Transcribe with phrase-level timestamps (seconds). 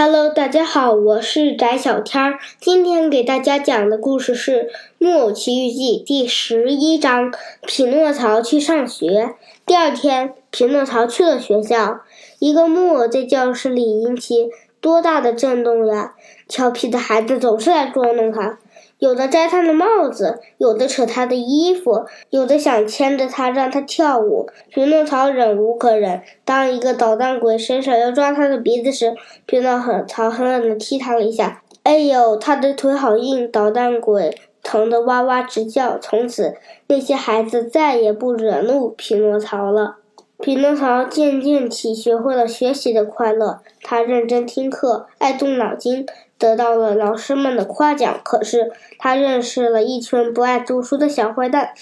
[0.00, 2.38] Hello，大家好，我是翟小天儿。
[2.60, 4.52] 今天给大家讲的故事是
[4.98, 7.32] 《木偶奇遇记》第十一章：
[7.66, 9.34] 匹诺曹去上学。
[9.66, 12.02] 第二天，匹诺曹去了学校。
[12.38, 14.48] 一个木偶在教室里引起
[14.80, 16.14] 多大的震动呀！
[16.46, 18.60] 调皮的孩子总是来捉弄他。
[18.98, 24.48] 有的摘他的帽子，有的扯他的衣服，有的想牵着他让他跳舞。
[24.70, 29.14] 匹诺曹忍无可忍，当一个捣蛋鬼伸手要抓他的鼻子时，
[29.46, 31.62] 匹诺曹狠狠地踢他了一下。
[31.84, 33.50] 哎呦，他的腿好硬！
[33.50, 35.96] 捣蛋鬼疼得哇哇直叫。
[35.98, 36.56] 从此，
[36.88, 39.96] 那些孩子再也不惹怒匹诺曹了。
[40.40, 46.04] 匹诺曹渐渐体学会了学习的快乐，他认真听课，爱动脑筋。
[46.38, 51.72] 得到了老师们的夸奖，可是他认识了一群不爱读书的小坏蛋。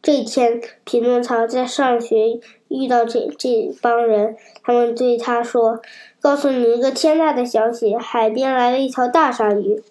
[0.00, 5.80] 这天，匹诺曹在上学遇到这这帮人，他们对他说
[6.22, 9.82] ：“告诉你一个天大的消息，海边来了一条大鲨鱼。”“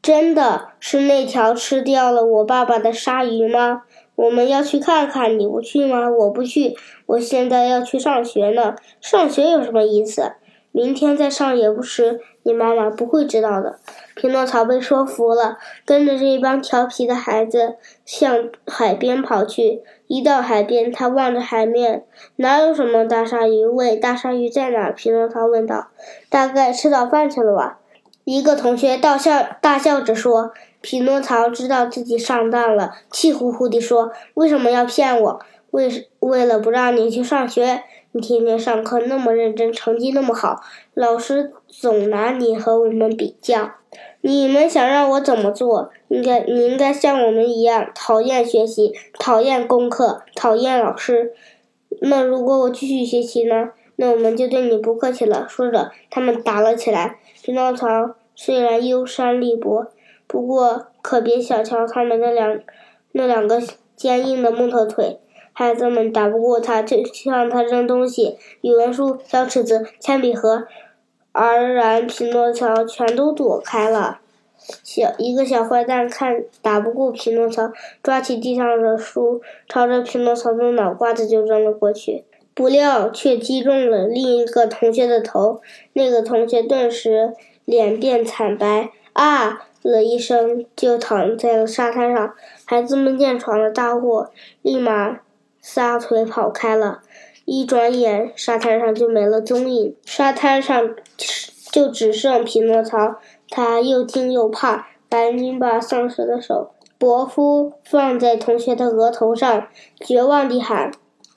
[0.00, 3.82] 真的是那条吃掉了我爸爸的鲨鱼吗
[4.14, 6.76] ？”“我们要去看看，你不去吗？”“我不去，
[7.06, 8.76] 我现在要去上学呢。
[9.00, 10.32] 上学有什么意思？
[10.70, 13.78] 明天再上也不迟。”你妈妈不会知道的。
[14.14, 19.82] 匹诺曹被说服了，跟着这一帮调皮的孩子向海边跑去。
[20.06, 22.04] 一到海边，他望着海面，
[22.36, 23.64] 哪有什么大鲨鱼？
[23.64, 24.90] 喂，大鲨鱼在哪？
[24.90, 25.88] 匹诺曹问道。
[26.28, 27.78] 大概吃早饭去了吧？
[28.24, 30.52] 一个同学大笑大笑着说。
[30.82, 35.40] 匹诺曹知道自己上当了，气呼呼地说：“为什么要骗我？
[35.72, 37.82] 为为了不让你去上学。”
[38.12, 40.60] 你天天上课那么认真，成绩那么好，
[40.94, 43.70] 老师总拿你和我们比较。
[44.20, 45.90] 你们想让我怎么做？
[46.08, 51.32] 应该你应该像我们一样，讨厌学习，讨厌功课，讨厌老师。
[52.00, 53.70] 那如果我继续学习呢？
[53.94, 55.46] 那我们就对你不客气了。
[55.48, 57.18] 说着，他们打了起来。
[57.42, 59.86] 匹诺曹虽然优山力薄，
[60.26, 62.58] 不过可别小瞧他们那两
[63.12, 63.62] 那两个
[63.94, 65.20] 坚硬的木头腿。
[65.60, 70.66] 孩子们打不过他，就向他扔东西，语文书、小尺子、铅笔盒，
[71.32, 74.20] 而然匹诺曹全都躲开了。
[74.56, 77.70] 小一个小坏蛋看打不过匹诺曹，
[78.02, 85.60] 抓起地上的书，朝着匹诺曹的脑瓜子就扔了过去，不料却击中了另一个同学的头。
[85.92, 87.34] 那个同学顿时
[87.66, 92.32] 脸变惨白，啊了一声，就躺在了沙滩上。
[92.64, 94.30] 孩子们见闯了大祸，
[94.62, 95.20] 立马。
[95.60, 97.00] 撒腿跑开了，
[97.44, 99.94] 一转眼沙滩上就没了踪影。
[100.04, 100.94] 沙滩上
[101.70, 103.16] 就只剩匹诺曹，
[103.48, 109.68] 他又惊又怕，赶紧把丧尸的手伯夫放在同学的额头上，
[110.00, 110.90] 绝望地喊：“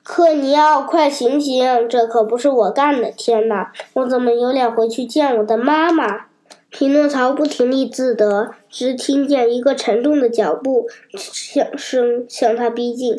[0.03, 1.87] 克尼奥，快醒醒！
[1.87, 3.11] 这可不是我干的！
[3.11, 6.25] 天哪，我怎么有脸回去见我的妈妈？”
[6.69, 13.15] 匹诺曹不停地自责，只听见一个沉重的脚步响声向他逼近。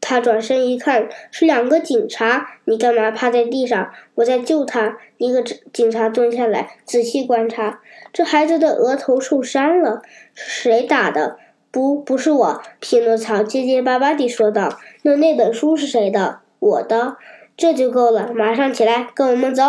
[0.00, 2.48] 他转身一看，是两个警察。
[2.64, 3.90] 你干嘛趴在地上？
[4.14, 4.96] 我在救他。
[5.16, 7.80] 一个警察蹲下来，仔细观察。
[8.12, 10.02] 这孩子的额头受伤了，
[10.34, 11.36] 是谁打的？
[11.70, 12.62] 不，不是我。
[12.80, 14.78] 匹诺曹结结巴巴地说道。
[15.02, 16.40] 那那本书是谁的？
[16.58, 17.16] 我的。
[17.56, 18.32] 这就够了。
[18.32, 19.64] 马上起来，跟我们走。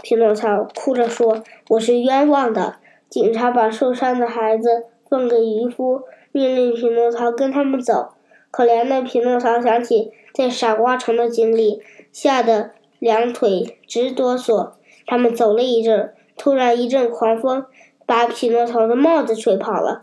[0.00, 2.76] 匹诺曹哭着说：“我是冤枉的。”
[3.10, 8.14] 警察把受伤的孩子送给渔夫，命令匹诺曹跟他们走。
[8.52, 11.82] 可怜的匹诺曹想起在傻瓜城的经历，
[12.12, 12.70] 吓得
[13.00, 14.72] 两腿直哆嗦。
[15.06, 17.64] 他们走了一阵，突然一阵狂风
[18.06, 20.02] 把匹诺曹的帽子吹跑了。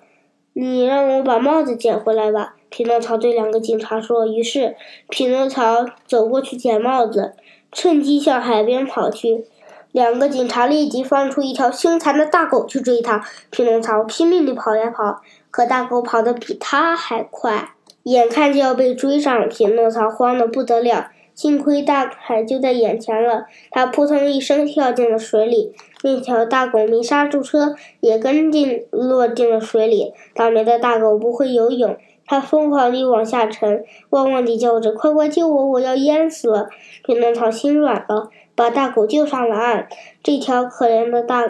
[0.54, 4.26] 你让我把帽子捡回来吧，匹诺曹对两个警察说。
[4.26, 4.76] 于是，
[5.08, 7.36] 匹诺曹走过去捡帽子，
[7.72, 9.46] 趁机向海边跑去。
[9.92, 13.24] 两个警察立即放出一条凶残的大狗去追他。
[13.51, 17.74] 匹诺曹拼命地跑呀跑，可大狗跑得比他还快。
[18.04, 21.12] 眼看就要被追上，匹诺曹慌得不得了。
[21.36, 25.74] 幸亏大海就在眼前了，他扑通一声跳进了水里。
[26.04, 30.12] 那条大狗没刹住车，也跟进落进了水里。
[30.36, 35.66] 倒霉的大狗不会游泳，它疯狂地往下沉，汪汪地叫着：“快快救我！
[35.68, 36.68] 我要淹死了！”
[37.07, 39.88] 匹诺曹心软了，把大狗救上了岸。
[40.22, 41.46] 这条可怜的大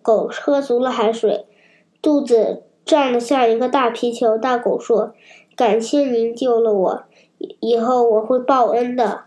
[0.00, 1.44] 狗喝足了海水，
[2.00, 4.38] 肚子胀得像一个大皮球。
[4.38, 5.12] 大狗说。
[5.56, 7.04] 感谢您救了我，
[7.60, 9.22] 以后我会报恩的。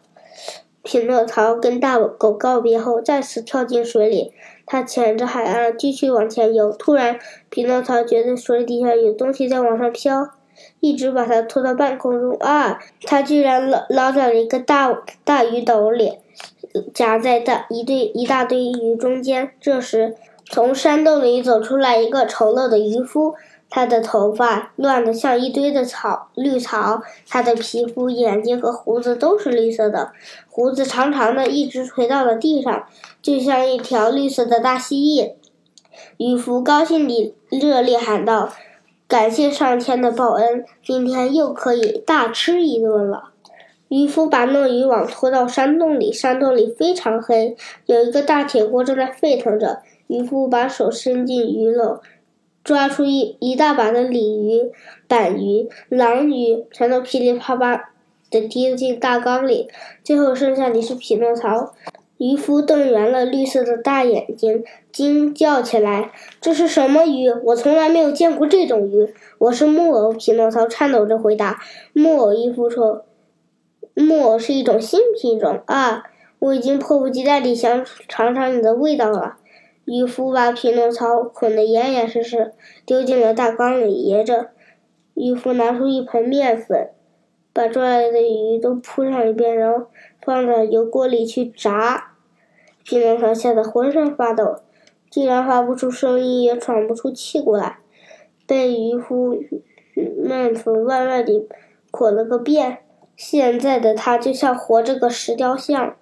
[0.84, 4.32] 匹诺曹跟大狗告别后，再次跳进水里。
[4.66, 6.72] 他潜着海岸继续往前游。
[6.72, 7.20] 突然，
[7.50, 10.30] 匹诺曹觉得水底下有东西在往上飘，
[10.80, 12.38] 一直把他拖到半空中。
[12.40, 12.80] 啊！
[13.04, 16.20] 他居然捞捞在了一个大大鱼斗里。
[16.94, 19.52] 夹在大一堆一大堆鱼中间。
[19.60, 20.16] 这时，
[20.50, 23.36] 从山洞里走出来一个丑陋的渔夫，
[23.70, 30.14] 他的头发乱得像一堆的草绿草，他的皮肤、眼睛和胡子都是绿色的，
[30.50, 32.86] 胡子长长的，一直垂到了地上，
[33.22, 35.34] 就像一条绿色的大蜥蜴。
[36.18, 38.54] 渔夫高兴地热烈喊道
[39.08, 43.32] ：“感谢上天的报恩，今天又可以大吃一顿了。”
[43.90, 47.56] 渔夫把那渔网拖到山洞里，山洞里非常黑，
[47.86, 49.82] 有一个大铁锅正在沸腾着。
[50.08, 52.00] 渔夫把手伸进鱼篓，
[52.64, 54.72] 抓出一一大把的鲤鱼、
[55.08, 57.92] 板鱼、狼鱼，全都噼里啪啦
[58.32, 59.70] 的滴进大缸里。
[60.04, 61.74] 最后剩下的是匹诺曹。
[62.18, 66.12] 渔夫瞪圆了绿色的大眼睛，惊叫起来
[66.42, 67.30] ：“这是什么鱼？
[67.44, 71.62] 我从来没有见过这种鱼！”我是木偶，匹诺曹颤抖着回答。
[71.94, 73.04] 木偶渔夫说。
[74.00, 76.04] 木偶是一种新品种啊！
[76.38, 79.38] 我已经迫不及待地想尝尝你的味道了。
[79.88, 82.52] 渔夫把匹诺曹捆得严严实实，
[82.86, 84.50] 丢进了大缸里掖着。
[85.14, 86.90] 渔夫拿出一盆面粉，
[87.54, 89.88] 把抓来的鱼都铺上一遍，然后
[90.22, 92.16] 放到油锅里去炸。
[92.84, 94.58] 匹诺曹吓得浑身发抖，
[95.10, 97.80] 竟然发不出声音，也喘不出气过来，
[98.46, 99.42] 被渔夫
[99.96, 101.48] 面粉万万地
[101.90, 102.80] 捆了个遍。
[103.16, 105.96] 现在的他就像活着个石雕像，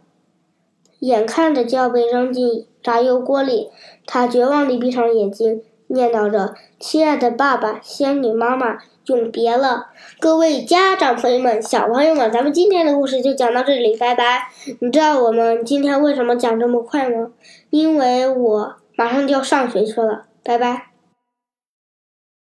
[1.02, 3.72] 眼看着就要被扔进炸油锅里，
[4.06, 8.78] 他绝望地闭上眼睛，念叨着：“亲爱的爸爸，仙女妈妈，
[9.08, 9.88] 永别了！”
[10.22, 14.50] 各位家长朋友们、小朋友们，咱们今天的故事就讲到这里，拜拜。
[14.82, 17.32] 你知道我们今天为什么讲这么快吗？
[17.72, 20.95] 因为我马上就要上学去了，拜拜。